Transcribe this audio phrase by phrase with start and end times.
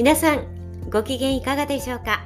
[0.00, 0.46] 皆さん
[0.88, 2.24] ご機嫌いかがでしょうか？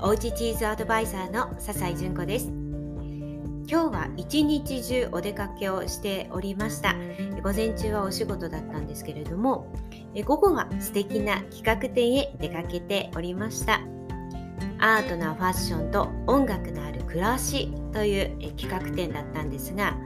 [0.00, 2.48] おうちチーズアドバイザーの笹井純子です。
[2.48, 6.96] 今日は一日中お出かけをしておりました。
[7.44, 9.72] 午前中はお仕事だったんですけれども
[10.24, 13.80] 午後は素敵な企画展へ出かけておりました。
[14.80, 19.96] アートなファッションと音楽のある暮らしという企画展だったんですが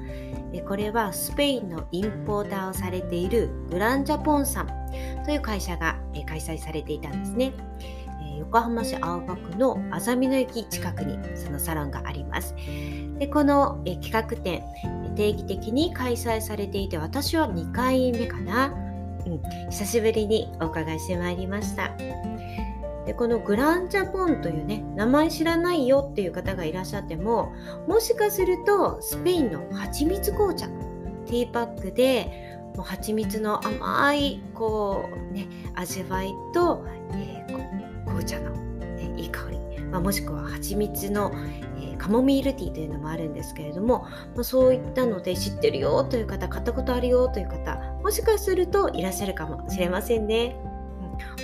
[0.62, 4.67] これはスペインのインポーターをされているグランジャポンさん
[5.25, 7.53] という会社が開催されていたんですね。
[8.39, 12.54] 横浜市青葉区のあざみ野駅近くにそのサロンがあります。
[13.18, 14.63] でこの企画展
[15.16, 18.66] 定期的に開催されていて私は2回目かな、
[19.27, 21.93] うん、久しぶりにお伺いしてまいりました。
[23.06, 27.54] でこのグランジャポンというね名前知らないよっていう方がいらっしゃっても
[27.86, 30.66] もしかするとスペインの蜂蜜紅茶
[31.26, 41.32] ティーパックでもう蜂蜜の甘いこう、ね、味わいと、えー、紅茶の、ね、いい香り、まあ、もしくは蜂蜜の、
[41.78, 44.00] えー、カモミールティーというのもあるんですけれども、
[44.34, 50.56] まあ、そういったので知ってるよという方買ったことあるよという方もしかするといらっしゃるかもしれませんね。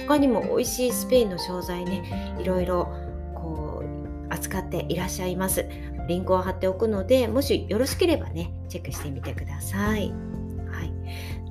[0.07, 2.93] 他にも美味しいスペインの商材ねいろいろ
[3.35, 5.67] こう扱っていらっしゃいます
[6.09, 10.13] リンクを貼っておくのでもしよろしければねチェックしてみてください。
[10.73, 10.93] はい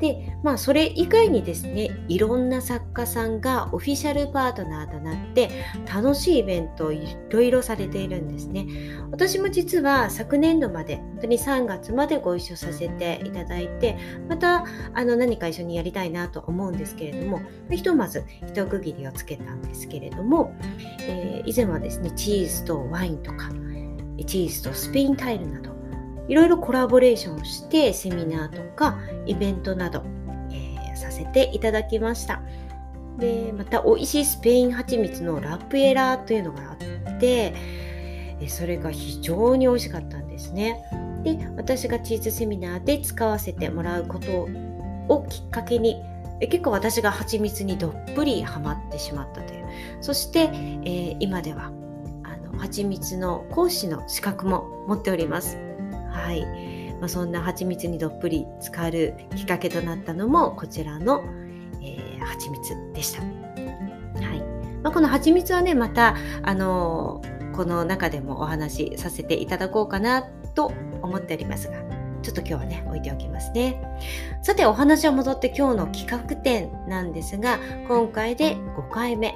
[0.02, 5.52] でまあそれ以外にですねいろんな作家さんがオフィシャルパートナーとなって
[5.86, 8.66] 楽しいイベントをいろいろされているんですね。
[9.12, 20.56] 私も実は昨年度まで本当に3月までご一緒させていただいてまたあの何か一緒にやりたいなと思うんですけれどもひとまず一区切りをつけたんですけれども、
[21.02, 23.52] えー、以前はですねチーズとワインとか
[24.26, 25.71] チーズとスペインタイルなど
[26.32, 30.02] いろいろコラボレーションをしてセミナーとかイベントなど、
[30.50, 32.42] えー、させていただきました。
[33.18, 36.78] でまた美味しいスペイン蜂蜜のラプエラーというのがあ
[37.16, 37.54] って
[38.48, 40.82] それが非常に美味しかったんですね。
[41.26, 44.48] で私がチーズセミナーで使わせてもらうこと
[45.10, 46.02] をきっかけに
[46.40, 49.68] 結構私が蜂蜜にどっぷりハマってしまったという。
[50.00, 51.74] そして、えー、今では
[52.24, 55.71] あの蜂蜜の講師の資格も持っております。
[56.12, 56.46] はい、
[57.00, 61.24] まあ、そんな蜂蜜にどっぷり浸かるきっかけとなったのもこちらの、
[61.82, 63.22] えー、蜂蜜でした。
[63.22, 63.28] は
[64.34, 64.42] い。
[64.84, 70.24] まあ、この蜂蜜はねまたあのー、この中でもお話しさせていただこうかな
[70.56, 71.78] と思っておりますが
[72.22, 73.82] ちょっと今日はね置いておきますね。
[74.44, 79.36] さてお話は戻って今日の企画展なんですが今回で5回目。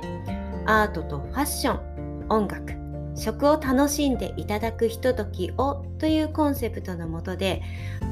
[0.68, 2.84] アートとファッション音楽。
[3.15, 7.61] 食を楽しんでいただくひとときをというコンセプトのもとで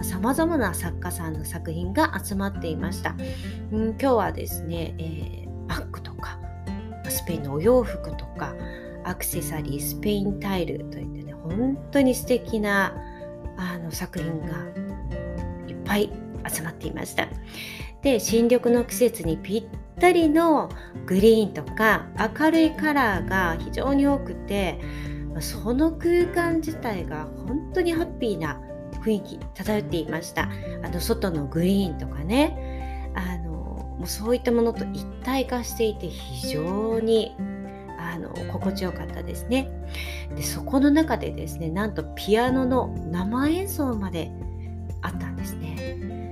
[0.02, 3.16] さまざまな作家さんの作品が集まっていました。
[3.72, 6.40] うん、今日はですね、えー、バッグとか
[7.10, 8.56] スペインのお洋服とか
[9.04, 12.96] アクセサリースペインタイルといってね本当に素敵な
[13.58, 14.48] あの作品が
[15.68, 16.10] いっぱい
[16.48, 17.28] 集まっていました。
[18.02, 19.64] で新緑の季節にぴっ
[20.00, 20.70] たりの
[21.06, 22.08] グリーンとか
[22.40, 24.80] 明るいカラーが非常に多くて
[25.40, 28.60] その空間自体が本当にハッピーな
[29.04, 30.50] 雰囲気漂っていました。
[30.84, 37.36] あの外のグリーンとかねあのもうそういったものと一体化していて非常に
[38.00, 39.70] あの心地よかったですね。
[40.36, 44.32] でそこの中でですねなんとピアノの生演奏まで
[45.02, 46.23] あったんですね。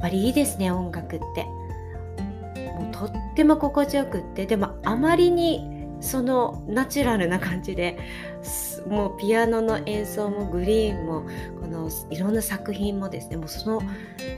[0.00, 7.98] ぱりいいですね音楽ってもうとっても心地よくってでもあまりにそのナチュラルな感じで
[8.88, 11.26] もうピアノの演奏もグリーンも
[11.60, 13.82] このいろんな作品もですねもうその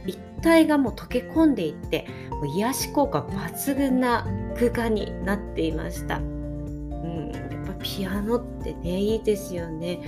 [0.07, 4.27] 一体がもう溶け込んでいってもう癒し効果抜群な
[4.57, 6.19] 空間になっていました。
[6.19, 10.01] うん、やっぱピアノってねいいですよね。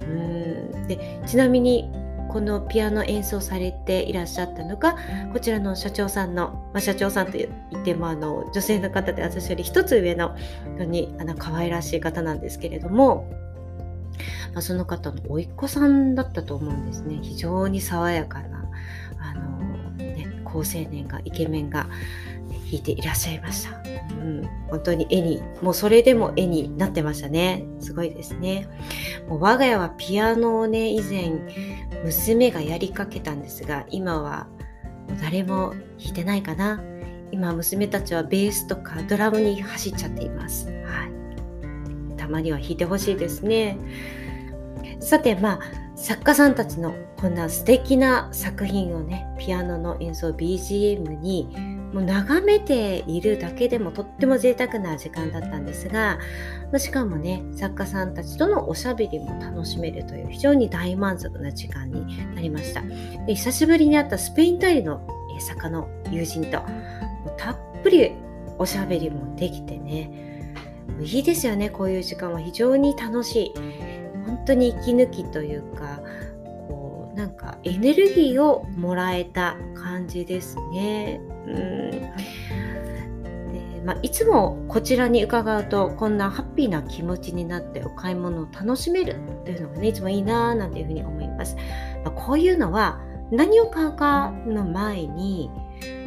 [0.00, 1.90] うんでちなみに
[2.32, 4.96] このピアノ演奏されていらっしゃったのが
[5.32, 7.48] こちらの社長さんの、まあ、社長さんといっ
[7.84, 10.36] てもあの女性の方で私より一つ上の
[10.78, 13.28] にあの可愛らしい方なんですけれども、
[14.52, 17.18] まあ、その方の甥っ子さんだったと思うんですね。
[17.20, 18.64] 非常に爽やかな
[19.18, 19.58] あの、
[19.96, 21.88] ね、好青年がイケメンが
[22.70, 23.76] 弾いていらっしゃいました。
[23.80, 27.64] うん、本当に絵に、もうそれでも絵になってましたね。
[27.80, 28.68] すごいですね。
[29.28, 31.32] もう我が家はピアノをね、以前、
[32.04, 34.46] 娘がやりかけたんですが、今は
[35.20, 36.80] 誰も弾いてないかな。
[37.32, 40.68] 今、娘たちはベースとかドラムに走っちゃっています。
[40.68, 42.16] はい。
[42.16, 43.78] たまには弾いてほしいですね。
[45.00, 45.60] さて、まあ、
[45.96, 51.48] 作家さんたちのこんな素敵な作品をね、ピアノの演奏 BGM に
[51.92, 56.18] もう眺めているだけでもとっても贅沢な時間だったんですが、
[56.78, 62.82] しかもね作家さんたちとのおしゃべりも楽しめるという非常に大満足な時間になりました
[63.26, 65.04] で久しぶりに会ったスペインタイの
[65.40, 66.62] 作家の友人と
[67.36, 68.12] たっぷり
[68.58, 70.46] おしゃべりもできてね
[71.00, 73.54] いいですよねこういう時間は非常に楽しい
[74.26, 76.00] 本当に息抜きというか
[76.68, 81.20] こうなんかエネルギーをもらえた感じですね。
[81.46, 81.80] うん
[83.84, 91.56] まあ、いつもこちらに伺うとこんなハッピーな気持ちになってお買い物を楽しめるっていうのがねいつもいいななんていうふうに思います。
[92.04, 93.00] まあ、こういうのは
[93.30, 95.50] 何を買うかの前に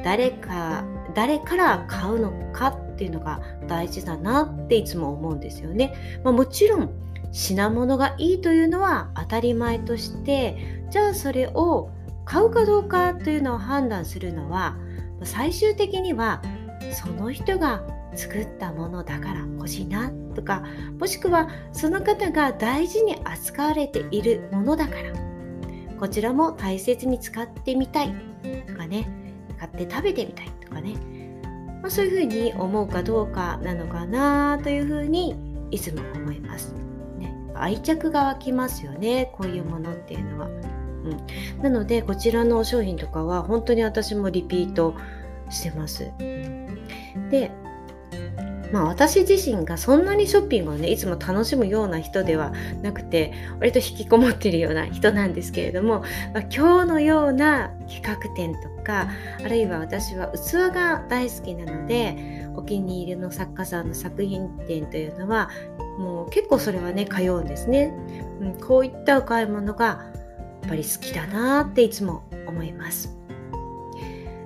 [0.03, 0.83] 誰か
[1.15, 6.21] 誰から買うのかっていうのが大事だなっていつも思うんですよね。
[6.23, 6.89] まあ、もちろん
[7.31, 11.89] 品物がいいというのは当たり前としてじゃあそれを
[12.25, 14.77] 買うかどうかというのを判断するのは
[15.25, 16.41] 最終的には
[16.91, 17.83] その人が
[18.15, 20.63] 作ったものだから欲しいなとか
[20.99, 25.13] もしくはその方が大事に扱われているものだから
[25.99, 28.13] こちらも大切に使ってみたい
[28.67, 29.07] とかね
[29.57, 30.95] 買って食べてみたいとかね、
[31.81, 35.35] まあ、そういうふうに思うかどうかなのかなというふうに
[35.71, 36.75] いつも思います。
[37.17, 40.72] ね、愛着が湧きますよねこういうものっていうのは。
[41.03, 44.95] うん、なのでこちらの商品とかは本当に私もリピート
[45.49, 46.11] してます。
[47.29, 47.51] で
[48.73, 55.99] まあ私自身がそんなにショッピングをねいつも楽しむような人ではなくて割と引きこもってるような人なんですけれども、
[56.33, 59.09] まあ、今日のような企画展とか
[59.45, 65.51] あるいは私は器が大好きなのでお気に入りの作家さんの作品展というのは
[65.99, 67.93] もう結構それはね通うんですね、
[68.41, 70.03] うん、こういったお買い物が
[70.67, 73.15] ぱり好きだなっていつも思います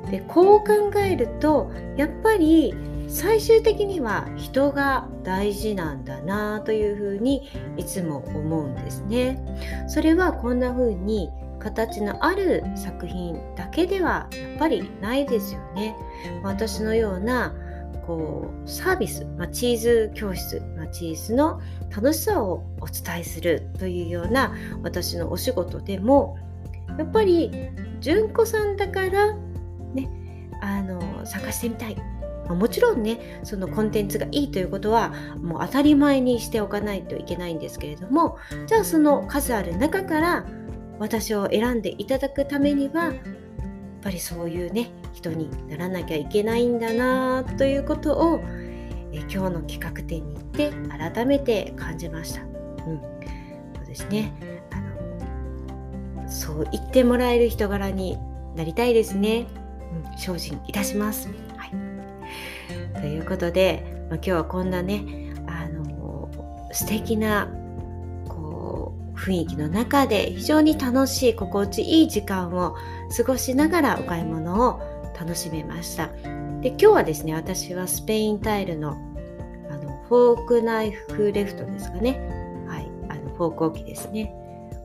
[0.10, 2.74] でこう考えるとやっぱり
[3.08, 9.40] 最終的には人が大事なんだなというふうにいつも思うんですね。
[9.88, 11.30] それはこんな風に
[11.60, 15.96] 形のある作品だけではやっぱりないですよね。
[16.44, 17.54] 私のような
[18.08, 21.62] こうサービス、まあ、チーズ教室、まあ、チーズの
[21.94, 26.38] 楽しさをお伝えするというような私のお仕事でも
[26.98, 27.52] やっぱり
[28.00, 29.34] 純子さんだから
[29.94, 30.10] ね
[30.62, 31.98] あの探してみたい。
[32.48, 35.10] もちろんねそのコンテンツがいいということは
[35.42, 38.38] もう当たり前にしておかないといけないんですけれども
[38.68, 40.46] じゃあその数ある中から
[40.98, 43.12] 私を選んでいただくためには
[44.08, 48.40] ぱりそういうね人にならなきゃいけないんだなということを
[49.12, 50.72] え今日の企画展に行って
[51.14, 52.42] 改めて感じました。
[52.42, 53.02] うん、
[53.76, 54.32] そうですね
[54.72, 54.80] あ
[56.24, 58.18] のそう言ってもらえる人柄に
[58.56, 59.46] なりたいですね。
[60.06, 61.28] うん、精進いたします。
[61.58, 61.72] はい
[63.02, 65.04] ということで、まあ、今日はこんなね
[65.48, 66.30] あの
[66.72, 67.54] 素敵な
[69.18, 72.76] 雰囲気の中で非常に楽しい心地いい時間を
[73.16, 74.80] 過ごしながらお買い物を
[75.20, 76.10] 楽しめました。
[76.62, 78.98] で今日はですね私はスペインタイルの
[79.70, 82.20] あのフォークナイフレフトですかね。
[82.68, 84.34] はいあのフォーク置きですね。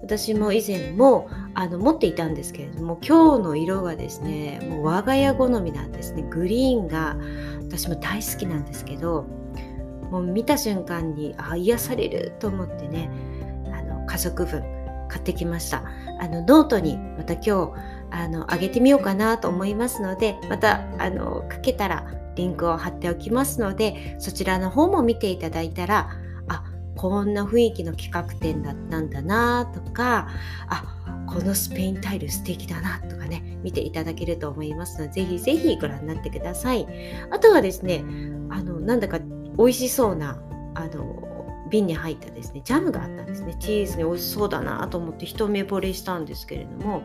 [0.02, 6.24] 私も以前もあの持っていたんですけれども今日の色がですねもう我が家好みなんですね。
[6.28, 7.16] グリーンが
[7.62, 9.26] 私も大好きなんですけど
[10.10, 13.10] もう見た瞬間にあ癒されると思ってね
[14.06, 14.62] 家族分
[15.08, 15.84] 買ってきました。
[16.20, 17.72] あのノートにまた今日
[18.10, 22.06] あの上げてみようかなと思いますのでまたあの書けたら
[22.36, 26.10] リンクを貼っておきますのでそちらの方も見ていただいたら
[26.48, 26.64] あ
[26.96, 30.28] こんな雰囲気の企画展だったんだなとか
[30.68, 30.84] あ
[31.26, 36.86] このスペインタイル素敵だなとかね見ていただけると思いますのでぜひぜひご覧になってください。
[37.30, 38.04] あとはですね
[38.50, 39.18] あのなんだか
[39.58, 40.40] 美味しそうな
[40.74, 41.31] あの
[41.72, 43.56] 瓶に入ったですねジャムがあったんですね。
[43.58, 47.02] チーズに美味しそうだなと思って一目惚れしたんですけれども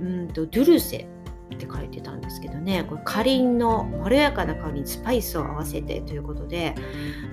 [0.00, 1.06] うんとドゥルセ
[1.54, 6.74] って書いてたんですけどねこれかりんのまろやかな香りにスパイスを合わせてということで、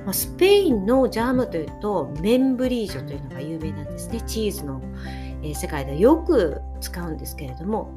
[0.05, 4.21] まあ、スペインのジャムというとメンブリージョというのが有名なんですね。
[4.21, 4.81] チーズの
[5.41, 7.93] え世界ではよく使うんですけれども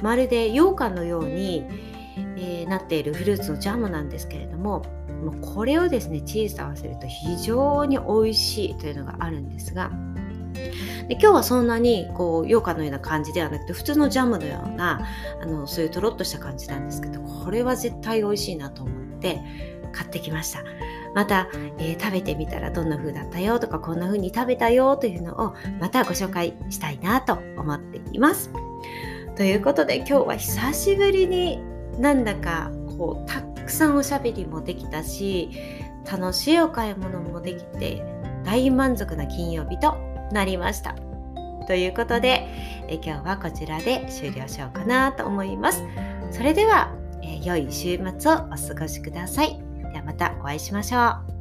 [0.00, 1.64] まるで羊羹のように、
[2.40, 4.82] えー、なっているフルーツのジャムなんですけれども
[5.24, 9.90] もうこれをですねチーズと合わせると非常に美味しいというのがあるんですが
[11.08, 15.00] で今日はそんなにこう羊羹のような感じではなくて普通のジャムのような
[15.42, 19.40] あのそういうとろっとした感じなんですけどこれは絶対美味しいなと思って
[19.92, 20.62] 買ってきました。
[21.14, 28.50] また、えー、食べてみたらどんな風だったよとかこんな風に食べたよというのをまたご紹介したいなと思っています。
[29.34, 31.60] ということで今日は久しぶりに
[31.98, 35.50] なんだかこうたくさんおしゃべりもできたし
[36.10, 38.02] 楽しいお買い物もできて
[38.44, 39.96] 大満足な金曜日と
[40.32, 40.94] なりました。
[41.66, 42.48] ということで
[42.88, 45.82] え今日はこちらで終了しようかなと思います。
[46.30, 49.60] それでは、え良い週末をお過ごしください。
[49.92, 50.98] ではまたお会いしましょ
[51.34, 51.37] う。